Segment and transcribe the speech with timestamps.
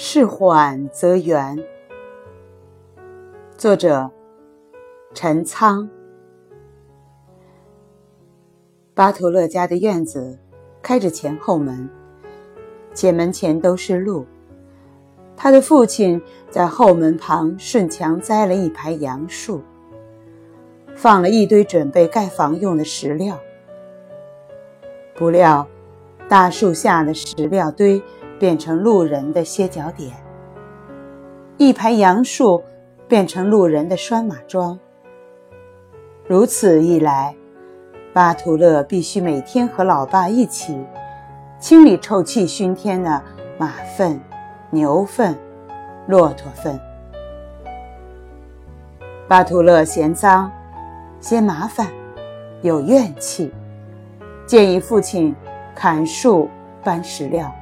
[0.00, 1.58] 事缓则圆。
[3.56, 4.08] 作者：
[5.12, 5.90] 陈仓。
[8.94, 10.38] 巴图勒家的院子
[10.80, 11.90] 开着前后门，
[12.94, 14.24] 前门前都是路。
[15.36, 19.60] 他的父亲在后门旁顺墙栽了一排杨树，
[20.94, 23.36] 放了一堆准备盖房用的石料。
[25.16, 25.66] 不料，
[26.28, 28.00] 大树下的石料堆。
[28.38, 30.12] 变成路人的歇脚点，
[31.56, 32.62] 一排杨树
[33.06, 34.78] 变成路人的拴马桩。
[36.26, 37.34] 如此一来，
[38.12, 40.78] 巴图勒必须每天和老爸一起
[41.58, 43.22] 清理臭气熏天的
[43.58, 44.20] 马粪、
[44.70, 45.34] 牛粪、
[46.06, 46.78] 骆驼粪。
[49.26, 50.50] 巴图勒嫌脏，
[51.20, 51.88] 嫌麻烦，
[52.62, 53.52] 有怨气，
[54.46, 55.34] 建议父亲
[55.74, 56.48] 砍树、
[56.84, 57.52] 搬石料。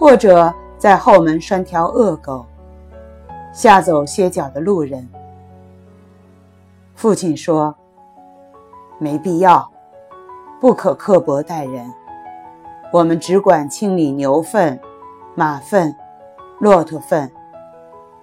[0.00, 2.46] 或者在后门拴条恶狗，
[3.52, 5.06] 吓走歇脚的路人。
[6.94, 7.74] 父亲说
[8.98, 9.70] ：“没必要，
[10.58, 11.92] 不可刻薄待人。
[12.90, 14.80] 我们只管清理牛粪、
[15.34, 15.94] 马粪、
[16.58, 17.30] 骆驼粪，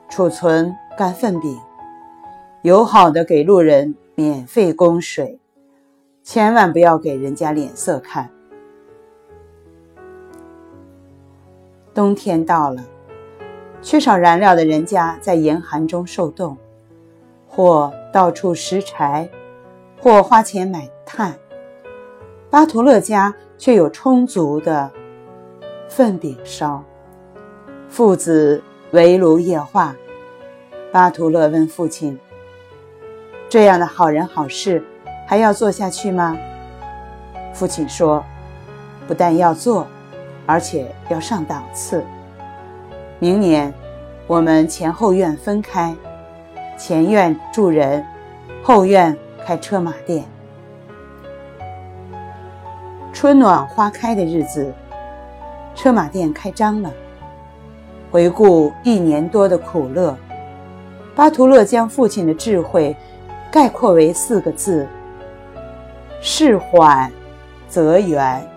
[0.09, 1.59] 储存干粪饼，
[2.64, 5.39] 友好的给路人免费供水，
[6.23, 8.28] 千万不要给人家脸色看。”
[11.98, 12.84] 冬天到了，
[13.81, 16.56] 缺少燃料的人家在严寒中受冻，
[17.48, 19.28] 或到处拾柴，
[20.00, 21.34] 或花钱买炭。
[22.52, 24.92] 巴图勒家却有充足的
[25.89, 26.84] 粪饼烧，
[27.89, 28.61] 父子
[28.92, 29.95] 围炉夜话。
[30.92, 32.20] 巴图勒问父亲
[33.50, 34.84] ：“这样的好人好事
[35.26, 36.38] 还要做下去吗？”
[37.55, 38.23] 父亲说
[39.10, 39.88] ：“不但要做。”
[40.48, 42.04] 而且要上档次。
[43.20, 43.72] 明年，
[44.26, 45.96] 我们前后院分开，
[46.78, 48.04] 前院住人，
[48.64, 49.16] 后院
[49.46, 50.24] 开车马店。
[53.12, 54.74] 春暖花开的日子，
[55.76, 56.92] 车马店开张了。
[58.10, 60.16] 回顾一年多的苦乐，
[61.14, 62.96] 巴图勒将父亲的智慧
[63.52, 64.88] 概括为四个字：
[66.22, 67.12] 事缓
[67.68, 68.48] 则圆。